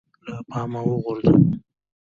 له 0.31 0.37
پامه 0.49 0.81
وغورځوو 0.85 1.39